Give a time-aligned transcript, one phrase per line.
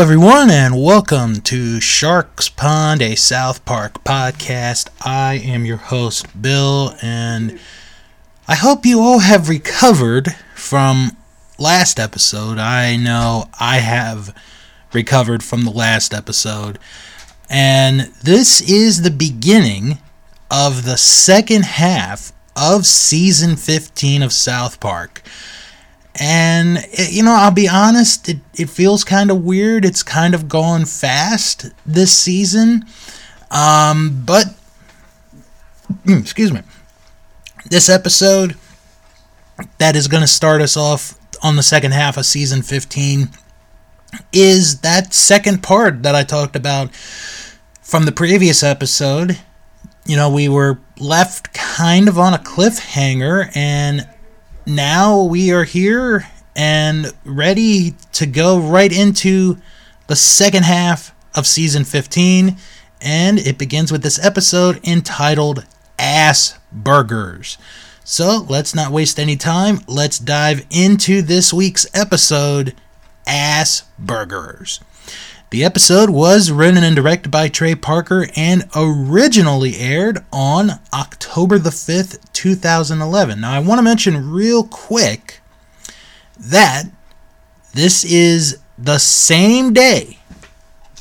[0.00, 4.88] Everyone, and welcome to Stark's Pond, a South Park podcast.
[5.02, 7.60] I am your host, Bill, and
[8.48, 11.18] I hope you all have recovered from
[11.58, 12.56] last episode.
[12.56, 14.34] I know I have
[14.94, 16.78] recovered from the last episode,
[17.50, 19.98] and this is the beginning
[20.50, 25.22] of the second half of season 15 of South Park.
[26.20, 29.86] And, it, you know, I'll be honest, it, it feels kind of weird.
[29.86, 32.84] It's kind of going fast this season.
[33.50, 34.44] Um, but,
[36.06, 36.60] excuse me,
[37.70, 38.54] this episode
[39.78, 43.30] that is going to start us off on the second half of season 15
[44.32, 49.38] is that second part that I talked about from the previous episode.
[50.04, 54.08] You know, we were left kind of on a cliffhanger, and
[54.74, 59.58] now we are here and ready to go right into
[60.06, 62.56] the second half of season 15.
[63.00, 65.64] And it begins with this episode entitled
[65.98, 67.58] Ass Burgers.
[68.04, 69.80] So let's not waste any time.
[69.86, 72.74] Let's dive into this week's episode
[73.26, 74.80] Ass Burgers.
[75.50, 81.70] The episode was written and directed by Trey Parker and originally aired on October the
[81.70, 83.40] 5th, 2011.
[83.40, 85.40] Now, I want to mention real quick
[86.38, 86.84] that
[87.74, 90.18] this is the same day,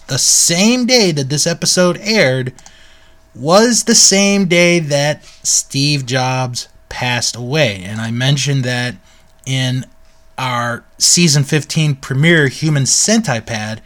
[0.07, 2.51] the same day that this episode aired
[3.35, 7.83] was the same day that Steve Jobs passed away.
[7.83, 8.95] And I mentioned that
[9.45, 9.85] in
[10.39, 13.81] our season 15 premiere HumancentiPad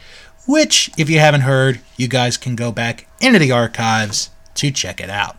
[0.46, 5.00] which, if you haven't heard, you guys can go back into the archives to check
[5.00, 5.38] it out.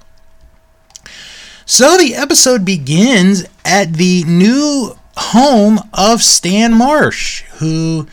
[1.67, 8.07] So the episode begins at the new home of Stan Marsh, who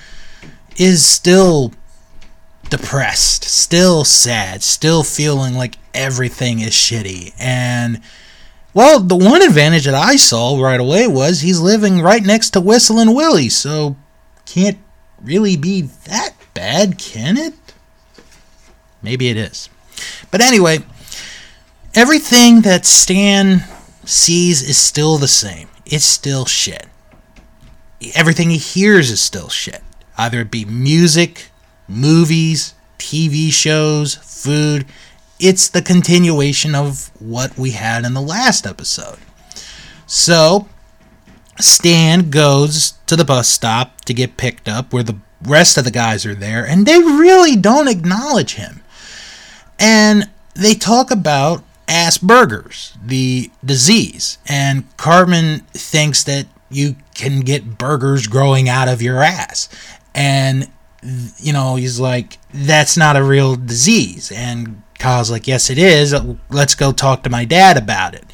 [0.77, 1.73] is still
[2.69, 7.33] depressed, still sad, still feeling like everything is shitty.
[7.37, 8.01] And,
[8.73, 12.61] well, the one advantage that I saw right away was he's living right next to
[12.61, 13.97] Whistling Willie, so
[14.45, 14.77] can't
[15.21, 17.55] really be that bad, can it?
[19.01, 19.67] Maybe it is.
[20.29, 20.85] But anyway,
[21.95, 23.63] everything that Stan
[24.05, 25.69] sees is still the same.
[25.87, 26.85] It's still shit.
[28.13, 29.81] Everything he hears is still shit.
[30.19, 31.49] Either it be music,
[31.87, 34.85] movies, TV shows, food.
[35.39, 39.17] It's the continuation of what we had in the last episode.
[40.05, 40.67] So,
[41.59, 45.91] Stan goes to the bus stop to get picked up where the rest of the
[45.91, 48.81] guys are there, and they really don't acknowledge him.
[49.79, 58.27] And they talk about Asperger's, the disease, and Cartman thinks that you can get burgers
[58.27, 59.67] growing out of your ass.
[60.15, 60.69] And,
[61.37, 64.31] you know, he's like, that's not a real disease.
[64.31, 66.15] And Kyle's like, yes, it is.
[66.49, 68.25] Let's go talk to my dad about it.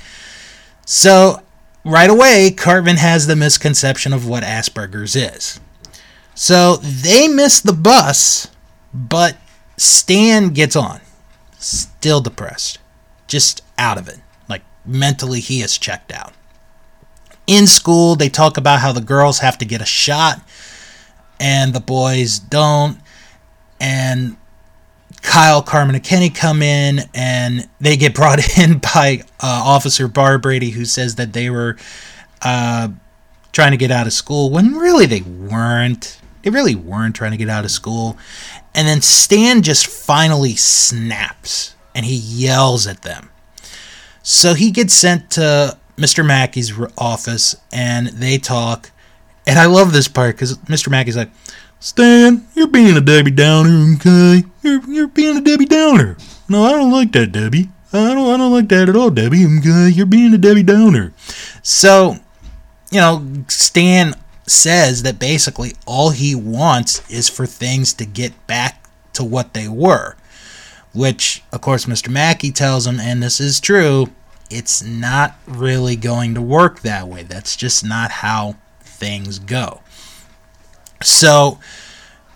[0.86, 1.42] So,
[1.84, 5.60] right away, Cartman has the misconception of what Asperger's is.
[6.38, 8.50] So they miss the bus,
[8.94, 9.38] but
[9.76, 11.02] Stan gets on.
[11.58, 12.78] Still depressed.
[13.26, 14.20] Just out of it.
[14.48, 16.34] Like mentally, he is checked out.
[17.48, 20.40] In school, they talk about how the girls have to get a shot
[21.40, 23.00] and the boys don't.
[23.80, 24.38] And
[25.24, 30.70] Kyle, Cartman, and Kenny come in and they get brought in by uh, Officer Barbrady,
[30.70, 31.78] who says that they were
[32.44, 32.90] uh,
[33.54, 36.22] trying to get out of school when really they weren't.
[36.42, 38.18] They really weren't trying to get out of school.
[38.74, 43.30] And then Stan just finally snaps and he yells at them.
[44.22, 46.26] So he gets sent to Mr.
[46.26, 48.92] Mackey's office and they talk.
[49.46, 50.90] And I love this part because Mr.
[50.90, 51.32] Mackey's like,
[51.80, 54.44] Stan, you're being a Debbie Downer, okay?
[54.62, 56.18] You're, you're being a Debbie Downer.
[56.50, 57.70] No, I don't like that, Debbie.
[57.94, 59.46] I don't, I don't like that at all, Debbie.
[59.46, 59.90] Okay?
[59.90, 61.14] You're being a Debbie Downer.
[61.62, 62.18] So,
[62.92, 64.16] you know, Stan
[64.48, 68.84] says that basically all he wants is for things to get back
[69.14, 70.16] to what they were.
[70.94, 72.10] Which, of course, Mr.
[72.10, 74.08] Mackey tells him, and this is true,
[74.50, 77.24] it's not really going to work that way.
[77.24, 79.82] That's just not how things go.
[81.04, 81.60] So,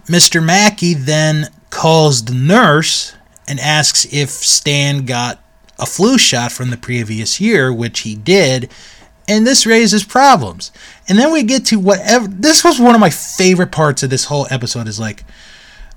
[0.05, 0.43] Mr.
[0.43, 3.15] Mackey then calls the nurse
[3.47, 5.41] and asks if Stan got
[5.79, 8.69] a flu shot from the previous year, which he did,
[9.27, 10.71] and this raises problems.
[11.07, 12.27] And then we get to whatever.
[12.27, 14.87] This was one of my favorite parts of this whole episode.
[14.87, 15.23] Is like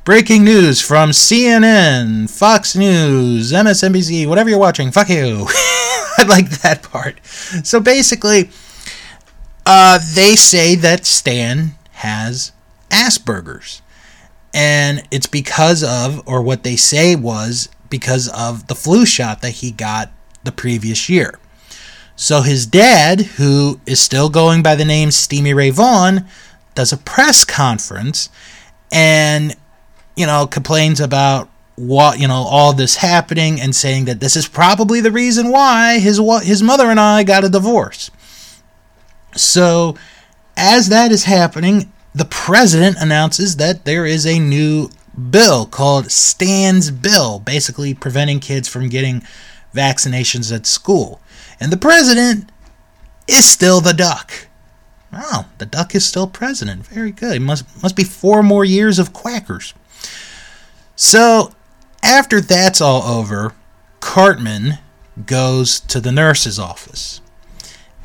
[0.05, 4.91] breaking news from CNN, Fox News, MSNBC, whatever you're watching.
[4.91, 5.47] Fuck you.
[6.17, 7.25] I like that part.
[7.26, 8.50] So basically,
[9.67, 12.53] uh, they say that Stan has
[12.91, 13.82] Asperger's.
[14.53, 19.50] And it's because of, or what they say was because of the flu shot that
[19.50, 20.12] he got
[20.44, 21.38] the previous year.
[22.17, 26.27] So his dad, who is still going by the name Steamy Ray Vaughan,
[26.75, 28.29] does a press conference
[28.93, 29.57] and,
[30.17, 34.47] you know, complains about what you know all this happening and saying that this is
[34.47, 38.11] probably the reason why his his mother and I got a divorce.
[39.35, 39.97] So,
[40.57, 44.91] as that is happening, the president announces that there is a new
[45.31, 49.23] bill called Stan's Bill, basically preventing kids from getting
[49.75, 51.21] vaccinations at school.
[51.65, 52.51] And the president
[53.27, 54.49] is still the duck.
[55.15, 56.87] Oh, the duck is still president.
[56.87, 57.41] Very good.
[57.41, 59.73] Must must be four more years of quackers.
[60.95, 61.55] So,
[62.03, 63.55] after that's all over,
[64.01, 64.75] Cartman
[65.25, 67.23] goes to the nurse's office.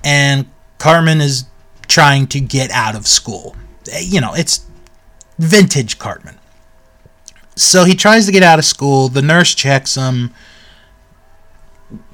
[0.05, 1.43] And Cartman is
[1.89, 3.57] trying to get out of school.
[3.91, 4.65] Eh, you know, it's
[5.37, 6.39] vintage Cartman.
[7.57, 9.09] So he tries to get out of school.
[9.09, 10.33] The nurse checks him.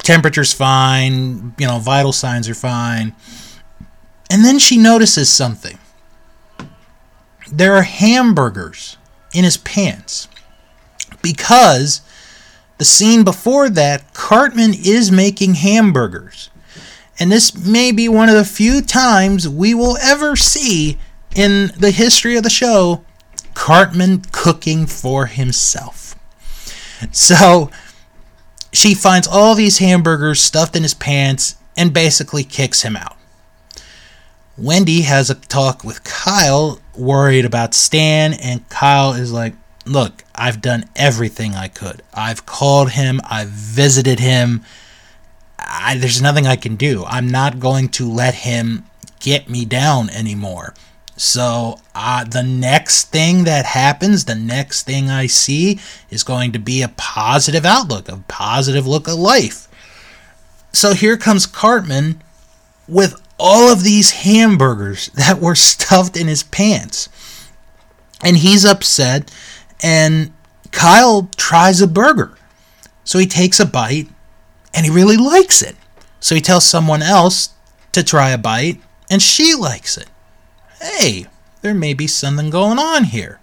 [0.06, 1.52] Temperature's fine.
[1.58, 3.12] You know, vital signs are fine.
[4.30, 5.78] And then she notices something.
[7.50, 8.98] There are hamburgers
[9.34, 10.28] in his pants.
[11.22, 12.02] Because
[12.78, 16.50] the scene before that, Cartman is making hamburgers.
[17.18, 20.98] And this may be one of the few times we will ever see
[21.34, 23.04] in the history of the show
[23.54, 26.14] Cartman cooking for himself.
[27.10, 27.72] So
[28.76, 33.16] she finds all these hamburgers stuffed in his pants and basically kicks him out.
[34.58, 39.54] Wendy has a talk with Kyle, worried about Stan, and Kyle is like,
[39.86, 42.02] Look, I've done everything I could.
[42.12, 44.62] I've called him, I've visited him.
[45.58, 47.04] I, there's nothing I can do.
[47.06, 48.84] I'm not going to let him
[49.20, 50.74] get me down anymore.
[51.16, 55.80] So, uh, the next thing that happens, the next thing I see
[56.10, 59.66] is going to be a positive outlook, a positive look at life.
[60.72, 62.22] So, here comes Cartman
[62.86, 67.08] with all of these hamburgers that were stuffed in his pants.
[68.22, 69.32] And he's upset,
[69.82, 70.32] and
[70.70, 72.36] Kyle tries a burger.
[73.04, 74.08] So, he takes a bite
[74.76, 75.74] and he really likes it.
[76.20, 77.48] So he tells someone else
[77.92, 78.80] to try a bite,
[79.10, 80.08] and she likes it.
[80.86, 81.26] Hey,
[81.62, 83.40] there may be something going on here.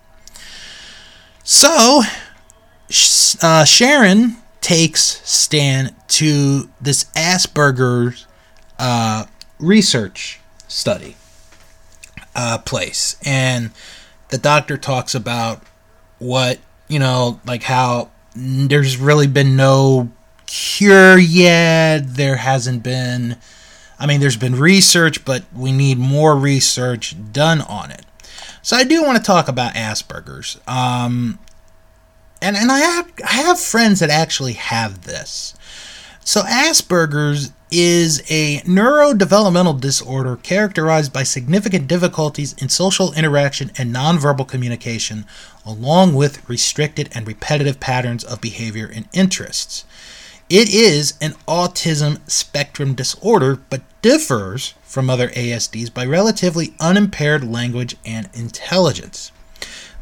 [1.43, 2.03] So,
[3.41, 8.25] uh, Sharon takes Stan to this Asperger's
[8.79, 9.25] uh,
[9.59, 11.17] research study
[12.33, 13.71] uh, place, and
[14.29, 15.61] the doctor talks about
[16.19, 20.11] what you know, like how there's really been no
[20.45, 22.15] cure yet.
[22.15, 23.37] There hasn't been,
[24.03, 28.05] I mean, there's been research, but we need more research done on it.
[28.61, 30.59] So I do want to talk about Asperger's.
[30.67, 31.39] Um,
[32.41, 35.55] and and I have I have friends that actually have this.
[36.25, 44.49] So Asperger's is a neurodevelopmental disorder characterized by significant difficulties in social interaction and nonverbal
[44.49, 45.25] communication,
[45.65, 49.85] along with restricted and repetitive patterns of behavior and interests.
[50.49, 57.95] It is an autism spectrum disorder, but differs from other ASDs by relatively unimpaired language
[58.05, 59.31] and intelligence.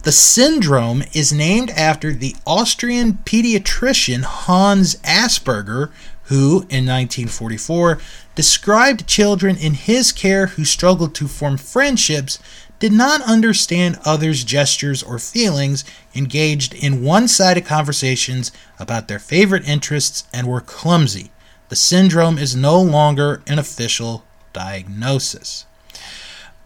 [0.03, 5.91] The syndrome is named after the Austrian pediatrician Hans Asperger,
[6.23, 7.99] who, in 1944,
[8.33, 12.39] described children in his care who struggled to form friendships
[12.79, 19.67] did not understand others' gestures or feelings, engaged in one sided conversations about their favorite
[19.67, 21.29] interests, and were clumsy.
[21.71, 25.65] The syndrome is no longer an official diagnosis.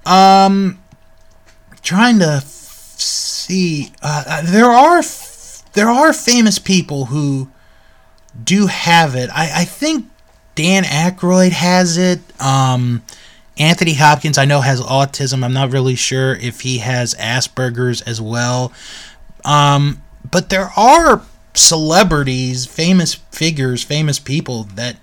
[0.03, 0.81] Um,
[1.83, 7.51] trying to f- see, uh, uh there are f- there are famous people who
[8.43, 9.29] do have it.
[9.29, 10.09] I, I think
[10.55, 12.21] Dan Aykroyd has it.
[12.41, 13.03] Um,
[13.59, 15.45] Anthony Hopkins, I know, has autism.
[15.45, 18.73] I'm not really sure if he has Asperger's as well.
[19.43, 21.21] Um, but there are
[21.55, 24.97] celebrities, famous figures, famous people that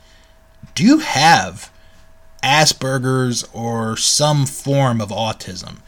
[0.74, 1.70] do have
[2.42, 5.78] Asperger's or some form of autism.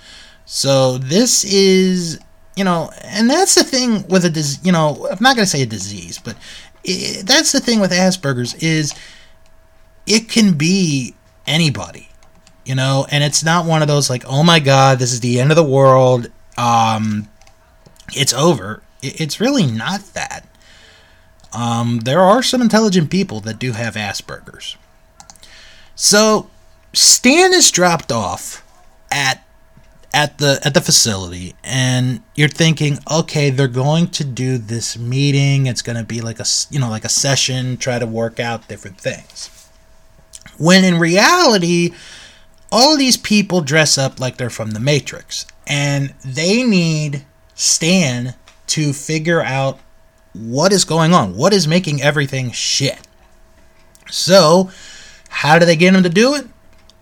[0.44, 2.18] So this is,
[2.56, 5.50] you know, and that's the thing with a disease, you know, I'm not going to
[5.50, 6.36] say a disease, but
[6.84, 8.94] it, that's the thing with Asperger's is
[10.06, 11.14] it can be
[11.46, 12.08] anybody
[12.64, 15.40] you know and it's not one of those like oh my god this is the
[15.40, 17.28] end of the world um
[18.14, 20.46] it's over it's really not that
[21.54, 24.76] um there are some intelligent people that do have asperger's.
[25.94, 26.50] So
[26.92, 28.64] stan is dropped off
[29.10, 29.44] at
[30.12, 35.66] at the at the facility and you're thinking okay they're going to do this meeting.
[35.66, 38.68] It's going to be like a you know like a session try to work out
[38.68, 39.50] different things.
[40.56, 41.92] When in reality
[42.70, 48.34] all these people dress up like they're from the matrix and they need stan
[48.66, 49.78] to figure out
[50.34, 53.06] what is going on what is making everything shit
[54.10, 54.70] so
[55.28, 56.46] how do they get him to do it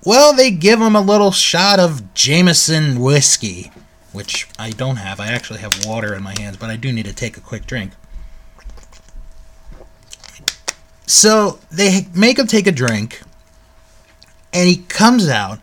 [0.05, 3.71] well, they give him a little shot of Jameson whiskey,
[4.13, 5.21] which I don't have.
[5.21, 7.67] I actually have water in my hands, but I do need to take a quick
[7.67, 7.93] drink.
[11.07, 13.23] So they make him take a drink,
[14.53, 15.61] and he comes out,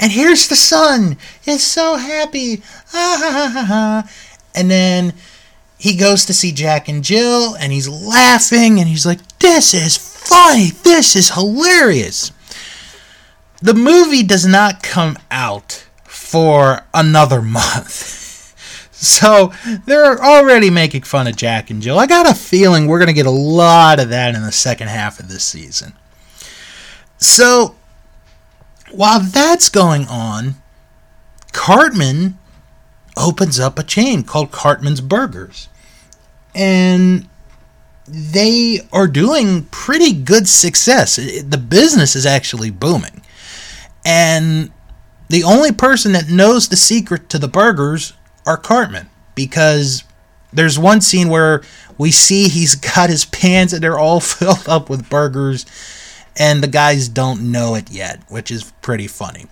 [0.00, 1.16] and here's the sun.
[1.40, 2.62] He's so happy.
[2.92, 4.10] Ah, ha, ha, ha, ha.
[4.56, 5.14] And then
[5.78, 9.96] he goes to see Jack and Jill, and he's laughing, and he's like, This is
[9.96, 10.70] funny.
[10.82, 12.32] This is hilarious
[13.60, 18.16] the movie does not come out for another month.
[18.92, 19.52] So
[19.86, 21.98] they're already making fun of Jack and Jill.
[21.98, 24.88] I got a feeling we're going to get a lot of that in the second
[24.88, 25.92] half of this season.
[27.18, 27.76] So
[28.90, 30.56] while that's going on,
[31.52, 32.37] Cartman
[33.18, 35.68] opens up a chain called Cartman's Burgers.
[36.54, 37.28] And
[38.06, 41.16] they are doing pretty good success.
[41.16, 43.22] The business is actually booming.
[44.04, 44.70] And
[45.28, 48.14] the only person that knows the secret to the burgers
[48.46, 50.04] are Cartman because
[50.52, 51.62] there's one scene where
[51.98, 55.66] we see he's got his pants and they're all filled up with burgers
[56.36, 59.46] and the guys don't know it yet, which is pretty funny.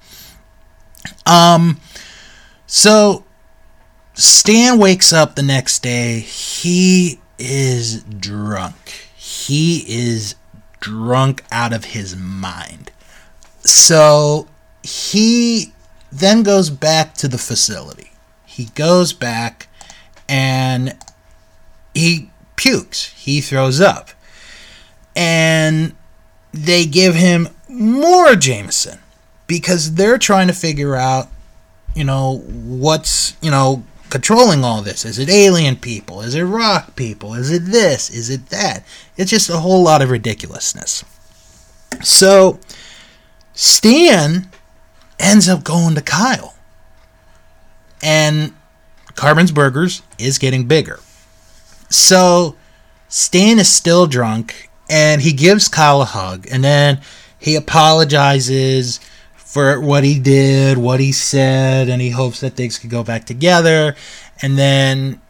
[1.27, 1.79] Um
[2.67, 3.26] so
[4.19, 6.21] Stan wakes up the next day.
[6.21, 9.11] He is drunk.
[9.15, 10.37] He is
[10.81, 12.91] drunk out of his mind.
[13.61, 14.49] So
[14.83, 15.75] he
[16.11, 18.13] then goes back to the facility.
[18.47, 19.69] He goes back
[20.27, 20.97] and
[21.95, 23.13] he pukes.
[23.13, 24.09] He throws up.
[25.15, 25.95] And
[26.53, 29.01] they give him more Jameson
[29.47, 31.29] because they're trying to figure out,
[31.95, 35.05] you know, what's, you know, controlling all this.
[35.05, 36.21] Is it alien people?
[36.21, 37.35] Is it rock people?
[37.35, 38.11] Is it this?
[38.11, 38.85] Is it that?
[39.17, 41.05] It's just a whole lot of ridiculousness.
[42.03, 42.61] So
[43.53, 44.51] Stan
[45.19, 46.55] ends up going to Kyle.
[48.03, 48.53] And
[49.15, 51.01] Cartman's Burgers is getting bigger.
[51.89, 52.57] So
[53.09, 57.01] Stan is still drunk and he gives Kyle a hug and then
[57.39, 59.01] he apologizes
[59.47, 63.25] for what he did, what he said, and he hopes that things could go back
[63.25, 63.95] together.
[64.43, 65.21] And then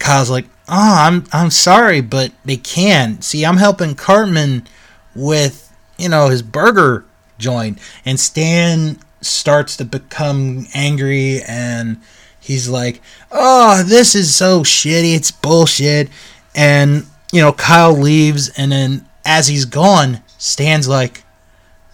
[0.00, 3.22] Kyle's like, "Oh, I'm I'm sorry, but they can.
[3.22, 4.66] See, I'm helping Cartman
[5.14, 7.04] with, you know, his burger
[7.38, 12.00] joint, And Stan starts to become angry and
[12.40, 13.00] he's like,
[13.30, 15.14] "Oh, this is so shitty.
[15.14, 16.08] It's bullshit."
[16.56, 21.24] And you know, Kyle leaves and then as he's gone, Stan's like,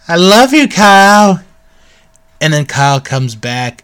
[0.07, 1.41] "I love you, Kyle."
[2.39, 3.83] And then Kyle comes back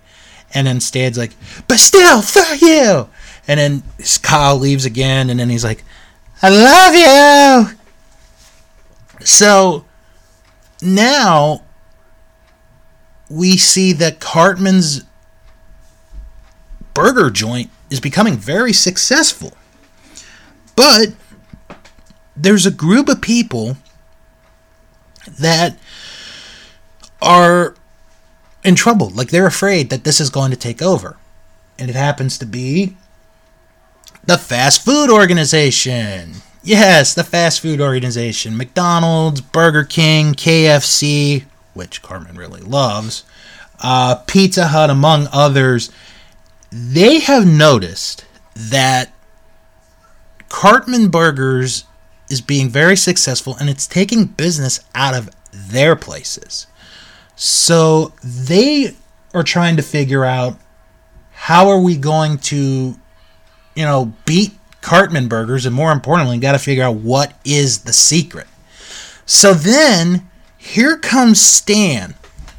[0.53, 1.31] and then Stan's like,
[1.67, 3.09] "But still, fuck you."
[3.47, 3.83] And then
[4.21, 5.83] Kyle leaves again and then he's like,
[6.41, 7.77] "I love you."
[9.25, 9.85] So
[10.81, 11.63] now
[13.29, 15.03] we see that Cartman's
[16.93, 19.53] burger joint is becoming very successful.
[20.75, 21.13] But
[22.35, 23.77] there's a group of people
[25.39, 25.77] that
[27.21, 27.75] are
[28.63, 29.09] in trouble.
[29.09, 31.17] Like they're afraid that this is going to take over.
[31.77, 32.95] And it happens to be
[34.23, 36.35] the fast food organization.
[36.63, 38.55] Yes, the fast food organization.
[38.55, 41.43] McDonald's, Burger King, KFC,
[41.73, 43.23] which Cartman really loves,
[43.81, 45.91] uh, Pizza Hut, among others,
[46.71, 49.11] they have noticed that
[50.47, 51.83] Cartman Burgers
[52.29, 56.67] is being very successful and it's taking business out of their places.
[57.35, 58.95] So they
[59.33, 60.57] are trying to figure out
[61.31, 62.95] how are we going to,
[63.75, 67.93] you know, beat Cartman Burgers and more importantly, got to figure out what is the
[67.93, 68.47] secret.
[69.25, 72.15] So then here comes Stan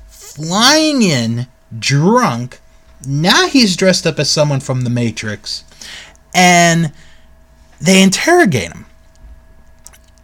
[0.08, 1.46] flying in
[1.78, 2.60] drunk.
[3.06, 5.64] Now he's dressed up as someone from the Matrix.
[6.34, 6.92] And
[7.80, 8.86] they interrogate him.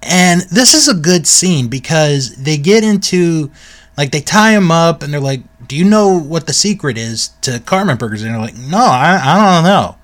[0.03, 3.51] And this is a good scene because they get into
[4.01, 7.29] like they tie him up and they're like, "Do you know what the secret is
[7.43, 9.97] to Cartman Burgers?" And they're like, "No, I, I don't know."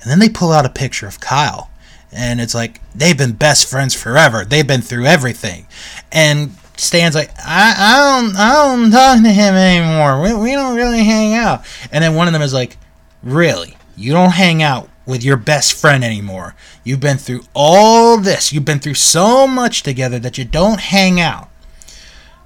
[0.00, 1.68] And then they pull out a picture of Kyle,
[2.12, 4.44] and it's like they've been best friends forever.
[4.44, 5.66] They've been through everything,
[6.12, 10.22] and Stan's like, I, I don't I don't talk to him anymore.
[10.22, 11.64] We, we don't really hang out.
[11.90, 12.76] And then one of them is like,
[13.24, 13.76] Really?
[13.96, 16.54] You don't hang out with your best friend anymore.
[16.84, 18.52] You've been through all this.
[18.52, 21.48] You've been through so much together that you don't hang out.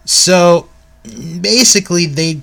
[0.06, 0.68] So
[1.40, 2.40] basically they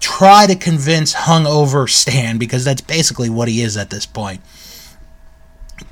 [0.00, 4.40] try to convince hungover Stan because that's basically what he is at this point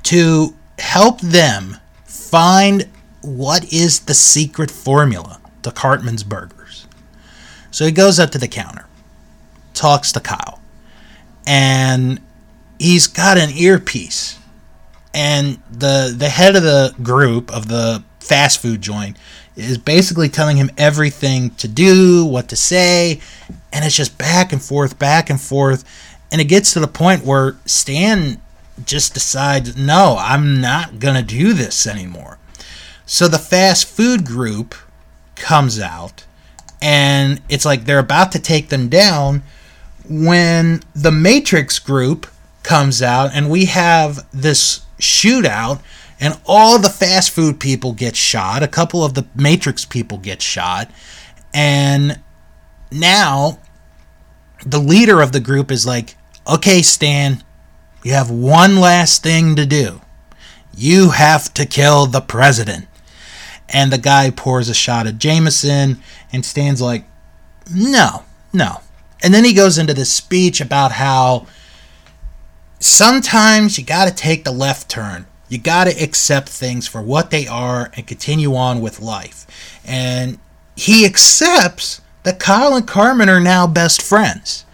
[0.03, 2.87] to help them find
[3.21, 6.87] what is the secret formula to Cartman's Burgers.
[7.71, 8.85] So he goes up to the counter,
[9.73, 10.61] talks to Kyle,
[11.47, 12.21] and
[12.77, 14.37] he's got an earpiece.
[15.13, 19.17] And the the head of the group of the fast food joint
[19.55, 23.19] is basically telling him everything to do, what to say,
[23.71, 25.83] and it's just back and forth, back and forth.
[26.31, 28.41] And it gets to the point where Stan
[28.85, 32.39] just decides, no, I'm not going to do this anymore.
[33.05, 34.73] So the fast food group
[35.35, 36.25] comes out,
[36.81, 39.43] and it's like they're about to take them down
[40.09, 42.25] when the Matrix group
[42.63, 45.81] comes out, and we have this shootout,
[46.19, 48.63] and all the fast food people get shot.
[48.63, 50.89] A couple of the Matrix people get shot,
[51.53, 52.19] and
[52.91, 53.59] now
[54.65, 56.15] the leader of the group is like,
[56.47, 57.43] okay, Stan,
[58.03, 60.01] you have one last thing to do.
[60.75, 62.87] You have to kill the president.
[63.69, 66.01] And the guy pours a shot of Jameson,
[66.31, 67.05] and Stan's like,
[67.73, 68.81] no, no.
[69.23, 71.47] And then he goes into this speech about how
[72.79, 75.25] sometimes you got to take the left turn.
[75.53, 79.45] You got to accept things for what they are and continue on with life.
[79.85, 80.39] And
[80.75, 84.65] he accepts that Kyle and Cartman are now best friends.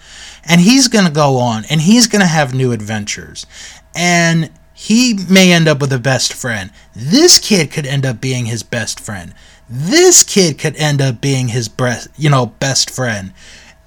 [0.45, 3.45] And he's going to go on and he's going to have new adventures.
[3.93, 6.71] And he may end up with a best friend.
[6.95, 9.33] This kid could end up being his best friend.
[9.69, 13.33] This kid could end up being his best, you know, best friend.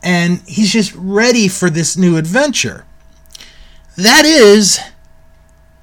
[0.02, 2.84] And he's just ready for this new adventure.
[3.96, 4.78] That is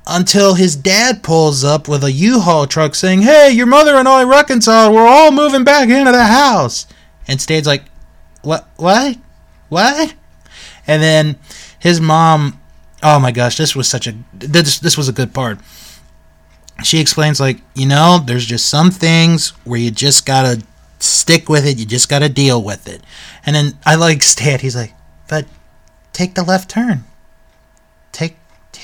[0.09, 4.23] until his dad pulls up with a U-Haul truck saying, "Hey, your mother and I
[4.23, 4.93] reconciled.
[4.93, 6.87] We're all moving back into the house."
[7.27, 7.83] And Stan's like,
[8.41, 8.67] "What?
[8.77, 9.17] What?
[9.69, 10.15] What?"
[10.87, 11.37] And then
[11.77, 12.59] his mom,
[13.03, 15.59] oh my gosh, this was such a this this was a good part.
[16.83, 20.63] She explains like, you know, there's just some things where you just gotta
[20.97, 21.77] stick with it.
[21.77, 23.03] You just gotta deal with it.
[23.45, 24.59] And then I like Stan.
[24.59, 24.93] He's like,
[25.27, 25.45] but
[26.13, 27.03] take the left turn.
[28.11, 28.38] Take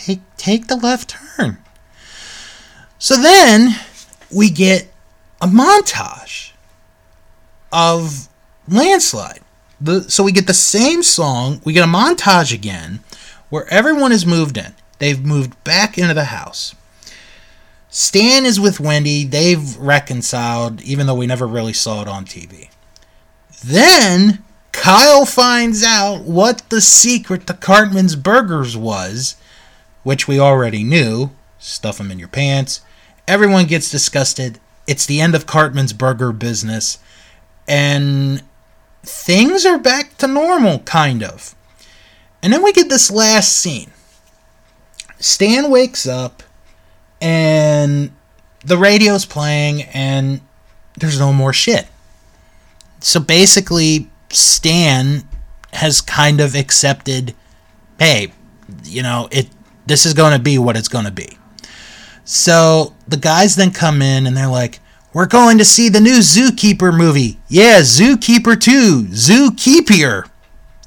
[0.05, 1.57] take take the left turn.
[2.99, 3.75] So then
[4.31, 4.91] we get
[5.41, 6.51] a montage
[7.71, 8.27] of
[8.67, 9.41] landslide
[9.79, 11.61] the so we get the same song.
[11.63, 13.01] We get a montage again
[13.49, 14.73] where everyone is moved in.
[14.99, 16.75] They've moved back into the house.
[17.89, 19.23] Stan is with Wendy.
[19.23, 22.69] They've reconciled, even though we never really saw it on TV.
[23.63, 29.37] Then Kyle finds out what the secret to Cartman's Burgers was,
[30.05, 31.31] which we already knew.
[31.57, 32.81] Stuff them in your pants.
[33.27, 34.59] Everyone gets disgusted.
[34.85, 36.99] It's the end of Cartman's Burger business.
[37.67, 38.43] And
[39.01, 41.55] things are back to normal, kind of.
[42.43, 43.89] And then we get this last scene.
[45.19, 46.43] Stan wakes up
[47.19, 48.11] and
[48.63, 50.39] the radio's playing and
[50.99, 51.87] there's no more shit.
[52.99, 55.27] So basically, Stan
[55.73, 57.33] has kind of accepted,
[57.97, 58.31] hey,
[58.83, 59.47] you know, it
[59.85, 61.37] this is going to be what it's going to be.
[62.23, 64.79] So the guys then come in and they're like,
[65.13, 67.37] we're going to see the new Zookeeper movie.
[67.47, 70.27] Yeah, Zookeeper 2, Zookeeper.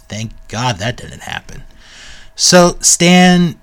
[0.09, 1.63] Thank God that didn't happen.
[2.35, 3.59] So Stan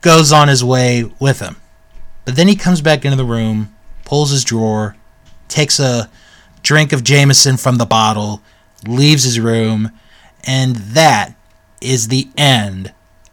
[0.00, 1.56] goes on his way with him.
[2.24, 4.96] But then he comes back into the room, pulls his drawer,
[5.48, 6.08] takes a
[6.62, 8.40] drink of Jameson from the bottle,
[8.86, 9.90] leaves his room,
[10.44, 11.34] and that
[11.80, 12.92] is the end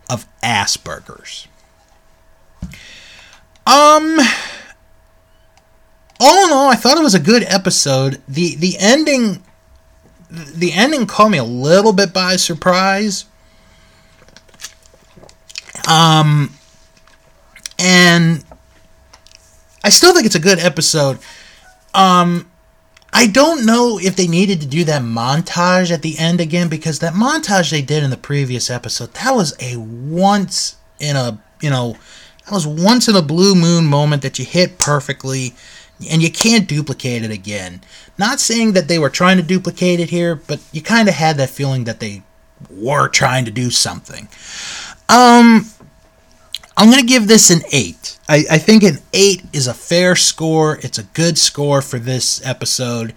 [0.09, 1.47] of Asperger's.
[3.65, 4.19] Um
[6.19, 8.21] all in all, I thought it was a good episode.
[8.27, 9.41] the The ending,
[10.29, 13.25] the ending caught me a little bit by surprise.
[15.87, 16.53] Um,
[17.79, 18.43] and
[19.83, 21.19] I still think it's a good episode.
[21.93, 22.48] Um,
[23.11, 26.99] I don't know if they needed to do that montage at the end again because
[26.99, 31.69] that montage they did in the previous episode that was a once in a you
[31.69, 31.97] know
[32.45, 35.53] that was once in a blue moon moment that you hit perfectly
[36.09, 37.81] and you can't duplicate it again.
[38.17, 41.37] Not saying that they were trying to duplicate it here, but you kind of had
[41.37, 42.23] that feeling that they
[42.69, 44.27] were trying to do something.
[45.09, 45.65] Um,
[46.79, 48.19] I'm going to give this an 8.
[48.29, 50.79] I, I think an 8 is a fair score.
[50.81, 53.13] It's a good score for this episode.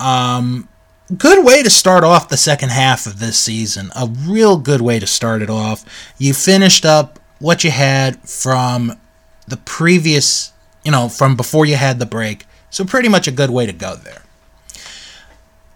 [0.00, 0.68] Um,
[1.16, 3.92] good way to start off the second half of this season.
[3.94, 5.84] A real good way to start it off.
[6.18, 8.98] You finished up what you had from
[9.46, 10.52] the previous,
[10.84, 12.46] you know, from before you had the break.
[12.68, 14.22] So pretty much a good way to go there.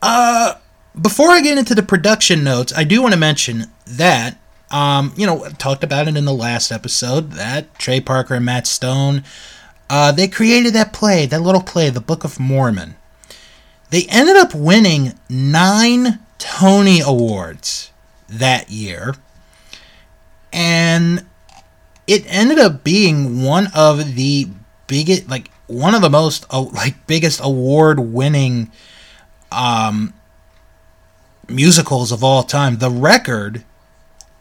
[0.02, 0.54] Uh,
[1.00, 4.38] before I get into the production notes, I do want to mention that,
[4.72, 8.66] um, you know, talked about it in the last episode that Trey Parker and Matt
[8.66, 9.22] Stone,
[9.90, 12.96] uh, they created that play, that little play, The Book of Mormon.
[13.90, 17.90] They ended up winning nine Tony Awards
[18.26, 19.14] that year.
[20.50, 21.26] And
[22.06, 24.48] it ended up being one of the
[24.86, 28.72] biggest, like, one of the most, uh, like, biggest award winning
[29.50, 30.14] um,
[31.48, 32.78] musicals of all time.
[32.78, 33.64] The record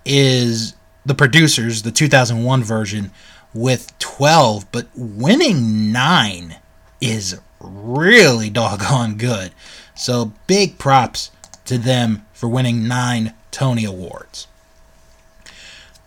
[0.06, 3.12] is the producers, the 2001 version,
[3.54, 6.58] with 12, but winning nine
[7.00, 9.52] is really doggone good.
[9.96, 11.32] So big props
[11.66, 14.48] to them for winning nine Tony Awards.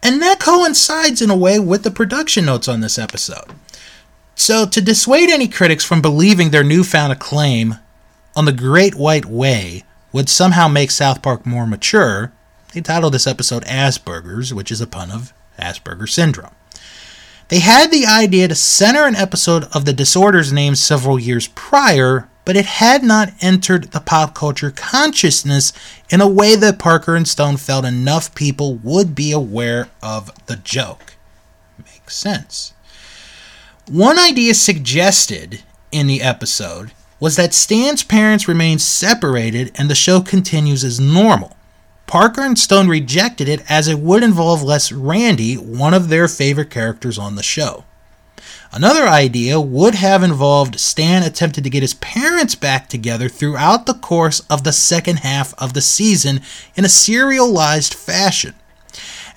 [0.03, 3.53] And that coincides in a way with the production notes on this episode.
[4.37, 7.77] So, to dissuade any critics from believing their newfound acclaim
[8.37, 12.33] on the Great White Way would somehow make South Park more mature,
[12.75, 16.51] they titled this episode Asperger's, which is a pun of Asperger syndrome.
[17.49, 22.29] They had the idea to center an episode of the disorders name several years prior,
[22.45, 25.73] but it had not entered the pop culture consciousness
[26.11, 30.57] in a way that Parker and Stone felt enough people would be aware of the
[30.57, 31.15] joke.
[31.79, 32.73] Makes sense.
[33.87, 40.21] One idea suggested in the episode was that Stan's parents remain separated and the show
[40.21, 41.57] continues as normal.
[42.07, 46.71] Parker and Stone rejected it as it would involve less Randy, one of their favorite
[46.71, 47.85] characters on the show.
[48.73, 53.95] Another idea would have involved Stan attempting to get his parents back together throughout the
[53.95, 56.41] course of the second half of the season
[56.75, 58.55] in a serialized fashion.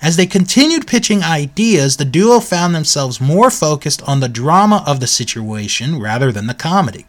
[0.02, 5.00] As they continued pitching ideas, the duo found themselves more focused on the drama of
[5.00, 7.06] the situation rather than the comedy.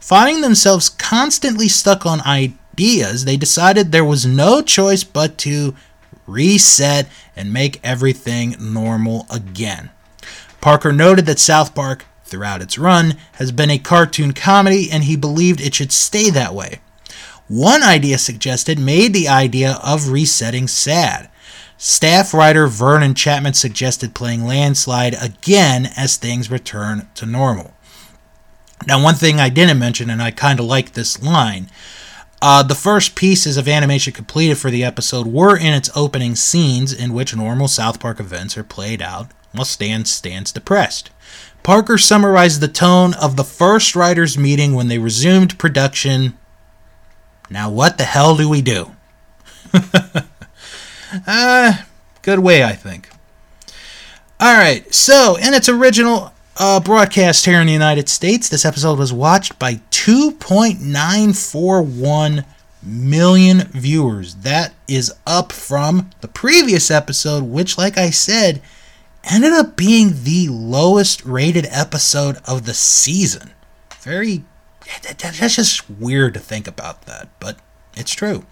[0.00, 5.74] Finding themselves constantly stuck on ideas, ideas, they decided there was no choice but to
[6.26, 9.90] reset and make everything normal again.
[10.60, 15.16] Parker noted that South Park, throughout its run, has been a cartoon comedy and he
[15.16, 16.80] believed it should stay that way.
[17.48, 21.28] One idea suggested made the idea of resetting sad.
[21.76, 27.74] Staff writer Vernon Chatman suggested playing Landslide again as things return to normal.
[28.86, 31.68] Now, one thing I didn't mention, and I kind of like this line
[32.42, 36.92] uh, the first pieces of animation completed for the episode were in its opening scenes,
[36.92, 41.10] in which normal South Park events are played out while Stan stands depressed.
[41.62, 46.36] Parker summarized the tone of the first writers' meeting when they resumed production.
[47.48, 48.90] Now, what the hell do we do?
[51.28, 51.74] uh,
[52.22, 53.08] good way, I think.
[54.42, 59.12] Alright, so in its original uh, broadcast here in the United States, this episode was
[59.12, 62.44] watched by 2.941
[62.82, 64.36] million viewers.
[64.36, 68.60] That is up from the previous episode, which, like I said,
[69.24, 73.52] ended up being the lowest rated episode of the season.
[74.00, 74.44] Very.
[75.02, 77.56] That's just weird to think about that, but
[77.96, 78.44] it's true.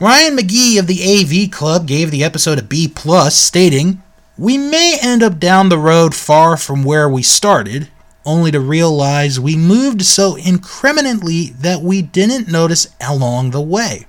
[0.00, 4.00] Ryan McGee of the AV Club gave the episode a B, plus, stating,
[4.38, 7.88] We may end up down the road far from where we started,
[8.24, 14.06] only to realize we moved so incrementally that we didn't notice along the way.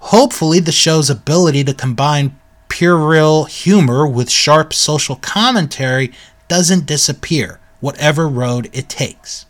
[0.00, 6.12] Hopefully, the show's ability to combine puerile humor with sharp social commentary
[6.48, 9.46] doesn't disappear, whatever road it takes.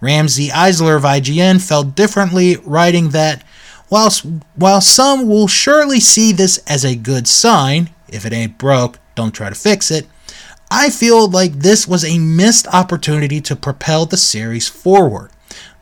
[0.00, 3.44] Ramsey Isler of IGN felt differently, writing that
[3.90, 8.98] whilst, while some will surely see this as a good sign, if it ain't broke,
[9.14, 10.06] don't try to fix it,
[10.70, 15.30] I feel like this was a missed opportunity to propel the series forward.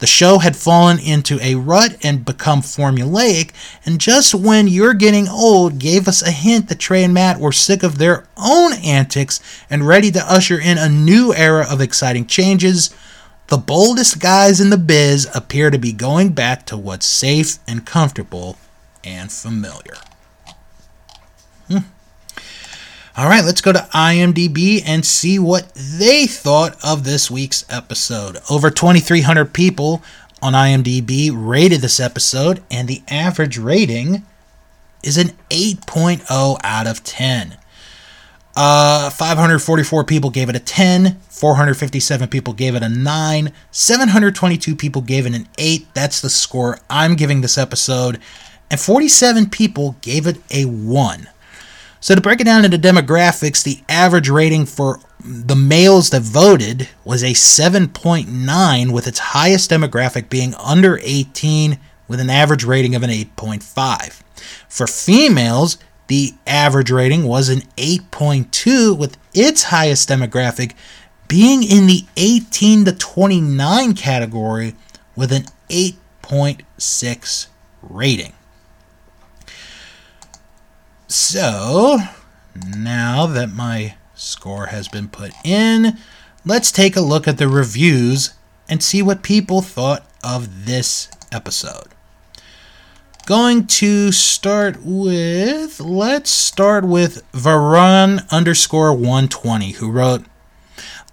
[0.01, 3.53] The show had fallen into a rut and become formulaic,
[3.87, 7.53] and just when You're Getting Old gave us a hint that Trey and Matt were
[7.53, 9.41] sick of their own antics
[9.71, 12.91] and ready to usher in a new era of exciting changes,
[13.47, 17.87] the boldest guys in the biz appear to be going back to what's safe and
[17.87, 18.59] comfortable
[19.05, 19.97] and familiar.
[23.15, 28.39] All right, let's go to IMDb and see what they thought of this week's episode.
[28.49, 30.03] Over 2,300 people
[30.41, 34.25] on IMDb rated this episode, and the average rating
[35.03, 37.59] is an 8.0 out of 10.
[38.57, 45.03] Uh, 544 people gave it a 10, 457 people gave it a 9, 722 people
[45.03, 45.87] gave it an 8.
[45.93, 48.19] That's the score I'm giving this episode.
[48.71, 51.29] And 47 people gave it a 1.
[52.03, 56.89] So to break it down into demographics, the average rating for the males that voted
[57.05, 63.05] was a 7.9, with its highest demographic being under 18, with an average rating of
[63.05, 64.21] an 8.5.
[64.69, 70.73] For females, the average rating was an 8.2, with its highest demographic
[71.29, 74.75] being in the 18 to 29 category
[75.15, 77.47] with an 8.6
[77.81, 78.33] rating.
[81.13, 81.99] So,
[82.75, 85.99] now that my score has been put in,
[86.47, 88.33] let's take a look at the reviews
[88.67, 91.89] and see what people thought of this episode
[93.25, 100.25] going to start with let's start with Varon underscore 120 who wrote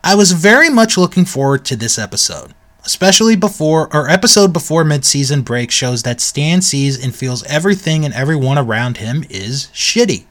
[0.04, 2.54] I was very much looking forward to this episode.
[2.90, 8.16] Especially before or episode before mid-season break shows that Stan sees and feels everything and
[8.16, 10.26] everyone around him is shitty.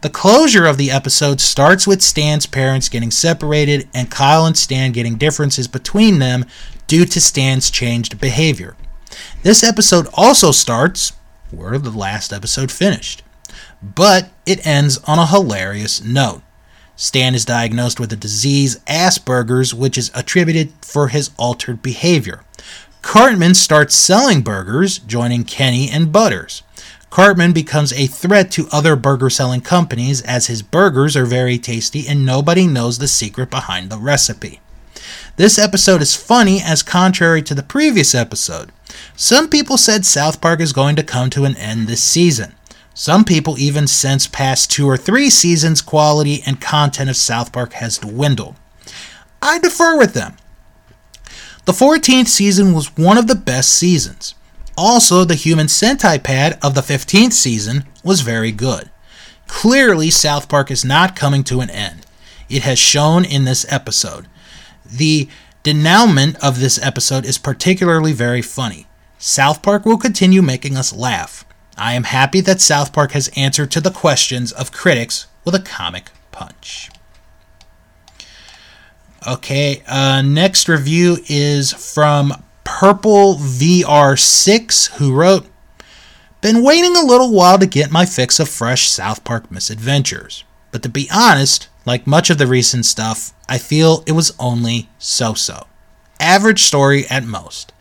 [0.00, 4.92] The closure of the episode starts with Stan's parents getting separated and Kyle and Stan
[4.92, 6.46] getting differences between them
[6.86, 8.74] due to Stan's changed behavior.
[9.42, 11.12] This episode also starts
[11.50, 13.22] where the last episode finished,
[13.82, 16.40] but it ends on a hilarious note.
[17.02, 22.44] Stan is diagnosed with the disease Asperger's, which is attributed for his altered behavior.
[23.02, 26.62] Cartman starts selling burgers, joining Kenny and Butters.
[27.10, 32.06] Cartman becomes a threat to other burger selling companies as his burgers are very tasty
[32.06, 34.60] and nobody knows the secret behind the recipe.
[35.34, 38.70] This episode is funny as contrary to the previous episode.
[39.16, 42.54] Some people said South Park is going to come to an end this season.
[42.94, 47.74] Some people even since past two or three seasons quality and content of South Park
[47.74, 48.56] has dwindled.
[49.40, 50.36] I defer with them.
[51.64, 54.34] The 14th season was one of the best seasons.
[54.76, 58.90] Also, the human centipede of the 15th season was very good.
[59.46, 62.06] Clearly, South Park is not coming to an end.
[62.48, 64.26] It has shown in this episode.
[64.84, 65.28] The
[65.62, 68.86] denouement of this episode is particularly very funny.
[69.18, 71.44] South Park will continue making us laugh.
[71.76, 75.60] I am happy that South Park has answered to the questions of critics with a
[75.60, 76.90] comic punch.
[79.26, 85.46] Okay, uh, next review is from Purple VR6, who wrote,
[86.40, 90.44] Been waiting a little while to get my fix of fresh South Park misadventures.
[90.72, 94.88] But to be honest, like much of the recent stuff, I feel it was only
[94.98, 95.66] so so.
[96.18, 97.72] Average story at most.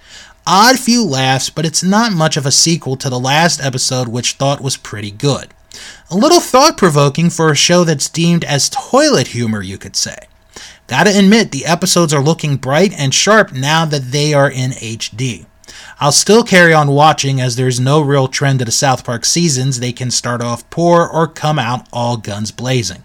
[0.47, 4.33] Odd few laughs, but it's not much of a sequel to the last episode, which
[4.33, 5.53] thought was pretty good.
[6.09, 10.17] A little thought provoking for a show that's deemed as toilet humor, you could say.
[10.87, 15.45] Gotta admit, the episodes are looking bright and sharp now that they are in HD.
[15.99, 19.79] I'll still carry on watching as there's no real trend to the South Park seasons.
[19.79, 23.03] They can start off poor or come out all guns blazing.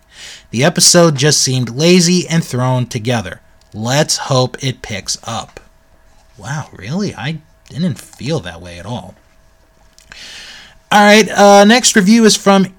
[0.51, 3.41] The episode just seemed lazy and thrown together.
[3.75, 5.61] Let's hope it picks up.
[6.39, 7.15] Wow, really?
[7.15, 9.15] I didn't feel that way at all.
[10.93, 12.75] All right, uh, next review is from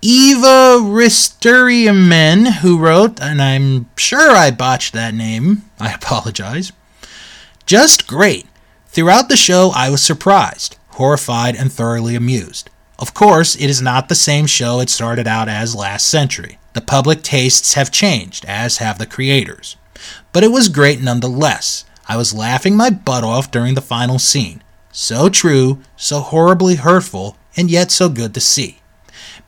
[0.00, 5.62] Eva Risteriamen, who wrote, and I'm sure I botched that name.
[5.78, 6.72] I apologize.
[7.66, 8.46] Just great.
[8.88, 12.68] Throughout the show, I was surprised, horrified, and thoroughly amused.
[12.98, 16.58] Of course, it is not the same show it started out as last century.
[16.72, 19.76] The public tastes have changed, as have the creators.
[20.32, 21.84] But it was great nonetheless.
[22.12, 24.62] I was laughing my butt off during the final scene.
[24.92, 28.82] So true, so horribly hurtful, and yet so good to see.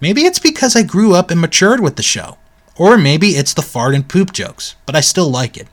[0.00, 2.38] Maybe it's because I grew up and matured with the show.
[2.79, 5.68] Or maybe it's the fart and poop jokes, but I still like it.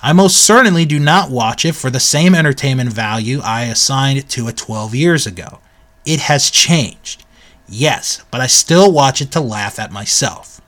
[0.00, 4.48] I most certainly do not watch it for the same entertainment value I assigned to
[4.48, 5.60] it 12 years ago.
[6.06, 7.26] It has changed.
[7.68, 10.61] Yes, but I still watch it to laugh at myself.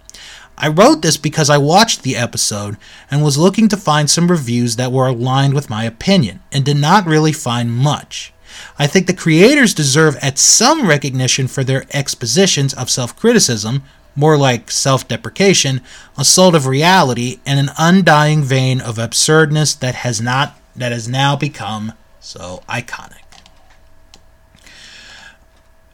[0.57, 2.77] I wrote this because I watched the episode
[3.11, 6.77] and was looking to find some reviews that were aligned with my opinion and did
[6.77, 8.33] not really find much.
[8.79, 13.83] I think the creators deserve at some recognition for their expositions of self criticism,
[14.14, 15.81] more like self deprecation,
[16.17, 21.35] assault of reality, and an undying vein of absurdness that has not that has now
[21.37, 23.34] become so iconic.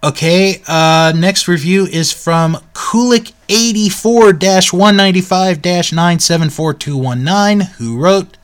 [0.03, 8.39] Okay, uh, next review is from Kulik 84 195 974219, who wrote,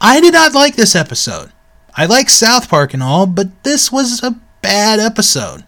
[0.00, 1.50] I did not like this episode.
[1.96, 5.64] I like South Park and all, but this was a bad episode.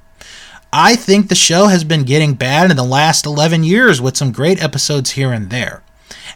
[0.73, 4.31] I think the show has been getting bad in the last 11 years with some
[4.31, 5.83] great episodes here and there.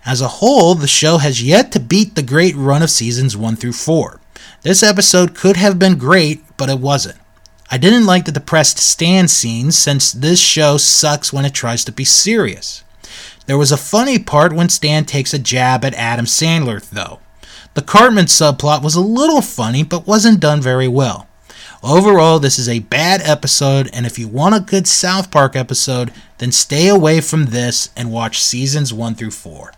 [0.04, 3.54] As a whole, the show has yet to beat the great run of seasons 1
[3.54, 4.20] through 4.
[4.62, 7.18] This episode could have been great, but it wasn't.
[7.70, 11.92] I didn't like the depressed Stan scenes since this show sucks when it tries to
[11.92, 12.82] be serious.
[13.46, 17.20] There was a funny part when Stan takes a jab at Adam Sandler, though.
[17.74, 21.28] The Cartman subplot was a little funny, but wasn't done very well.
[21.82, 26.12] Overall, this is a bad episode, and if you want a good South Park episode,
[26.38, 29.72] then stay away from this and watch seasons 1 through 4.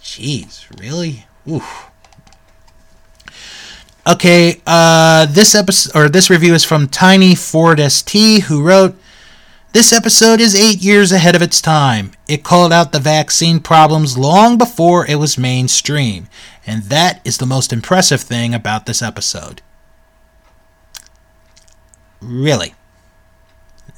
[0.00, 1.26] Jeez, really?
[1.48, 1.90] Oof.
[4.06, 8.96] Okay, uh, this episode or this review is from Tiny Ford ST, who wrote,
[9.72, 12.12] "This episode is eight years ahead of its time.
[12.28, 16.28] It called out the vaccine problems long before it was mainstream,
[16.64, 19.60] and that is the most impressive thing about this episode."
[22.20, 22.76] Really.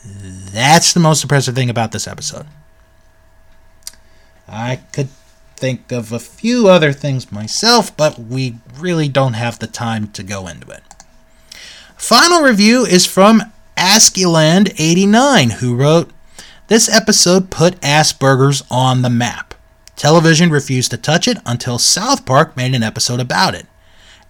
[0.05, 2.47] That's the most impressive thing about this episode.
[4.49, 5.09] I could
[5.59, 10.23] think of a few other things myself, but we really don't have the time to
[10.23, 10.83] go into it.
[11.97, 13.43] Final review is from
[13.77, 16.11] Askeland89, who wrote,
[16.69, 19.55] This episode put Asperger's on the map.
[19.97, 23.67] Television refused to touch it until South Park made an episode about it.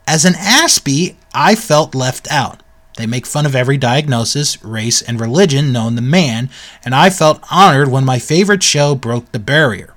[0.07, 2.62] As an Aspie, I felt left out.
[2.97, 6.49] They make fun of every diagnosis, race, and religion known to man,
[6.85, 9.95] and I felt honored when my favorite show broke the barrier.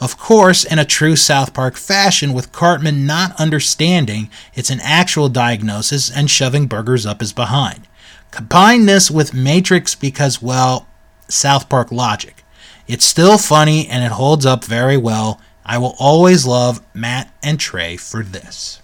[0.00, 5.28] Of course, in a true South Park fashion, with Cartman not understanding it's an actual
[5.28, 7.86] diagnosis and shoving burgers up his behind.
[8.30, 10.86] Combine this with Matrix because, well,
[11.28, 12.44] South Park logic.
[12.86, 15.40] It's still funny and it holds up very well.
[15.64, 18.80] I will always love Matt and Trey for this.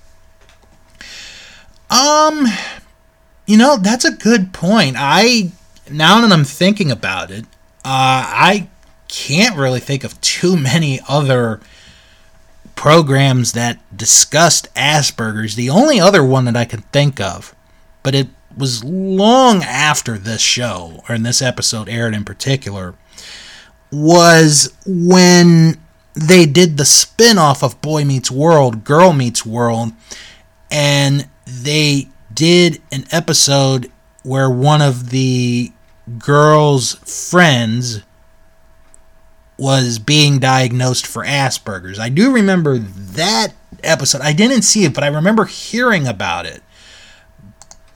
[1.90, 2.46] Um,
[3.46, 4.96] you know, that's a good point.
[4.98, 5.52] I
[5.90, 7.44] now that I'm thinking about it,
[7.84, 8.68] uh, I
[9.08, 11.60] can't really think of too many other
[12.74, 15.56] programs that discussed Asperger's.
[15.56, 17.54] The only other one that I can think of,
[18.02, 22.94] but it was long after this show, or in this episode aired in particular,
[23.90, 25.78] was when
[26.14, 29.92] they did the spin off of Boy Meets World, Girl Meets World,
[30.70, 33.90] and they did an episode
[34.22, 35.72] where one of the
[36.18, 36.94] girl's
[37.28, 38.02] friends
[39.58, 41.98] was being diagnosed for Asperger's.
[41.98, 44.20] I do remember that episode.
[44.20, 46.62] I didn't see it, but I remember hearing about it.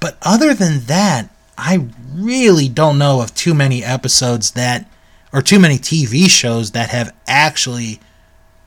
[0.01, 4.91] But other than that, I really don't know of too many episodes that,
[5.33, 8.01] or too many TV shows that have actually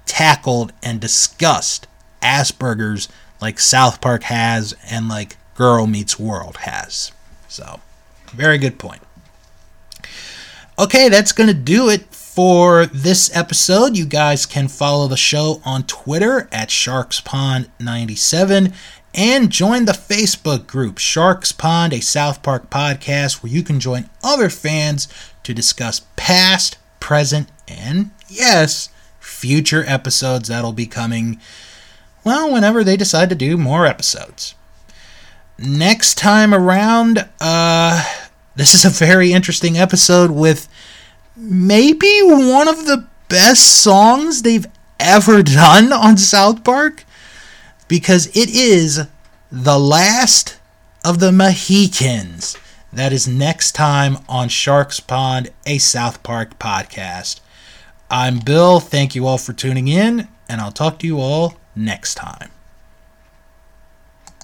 [0.05, 1.87] tackled and discussed
[2.21, 3.09] Asperger's
[3.41, 7.11] like South Park has and like Girl Meets World has.
[7.47, 7.79] So,
[8.27, 9.01] very good point.
[10.77, 13.95] Okay, that's going to do it for this episode.
[13.95, 18.73] You guys can follow the show on Twitter at StarksPond97
[19.13, 24.09] and join the Facebook group Stark's Pond, a South Park podcast, where you can join
[24.23, 25.07] other fans
[25.43, 31.39] to discuss past, present, and yes, future episodes that'll be coming,
[32.23, 34.55] well, whenever they decide to do more episodes
[35.57, 38.03] next time around, uh,
[38.55, 40.67] this is a very interesting episode with
[41.43, 44.67] maybe one of the best songs they've
[44.99, 47.03] ever done on South Park
[47.87, 49.05] because it is
[49.51, 50.59] the last
[51.03, 52.57] of the Mohicans.
[52.91, 57.39] That is next time on Stark's Pond, a South Park podcast.
[58.09, 58.79] I'm Bill.
[58.79, 62.51] Thank you all for tuning in, and I'll talk to you all next time.